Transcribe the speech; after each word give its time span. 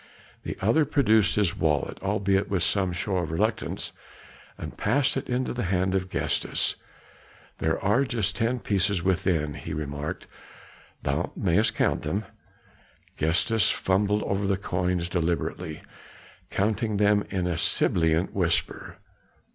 The 0.41 0.57
other 0.61 0.83
produced 0.83 1.35
his 1.35 1.55
wallet, 1.55 1.99
albeit 2.01 2.49
with 2.49 2.63
some 2.63 2.91
show 2.91 3.17
of 3.17 3.29
reluctance, 3.29 3.91
and 4.57 4.75
passed 4.75 5.15
it 5.15 5.29
into 5.29 5.53
the 5.53 5.65
hand 5.65 5.93
of 5.93 6.09
Gestas. 6.09 6.73
"There 7.59 7.79
are 7.79 8.03
just 8.03 8.35
ten 8.35 8.61
pieces 8.61 9.03
within," 9.03 9.53
he 9.53 9.75
remarked. 9.75 10.25
"Thou 11.03 11.31
mayest 11.35 11.75
count 11.75 12.01
them." 12.01 12.25
Gestas 13.17 13.69
fumbled 13.69 14.23
over 14.23 14.47
the 14.47 14.57
coins 14.57 15.07
deliberately, 15.07 15.83
counting 16.49 16.97
them 16.97 17.23
in 17.29 17.45
a 17.45 17.55
sibilant 17.55 18.33
whisper. 18.33 18.97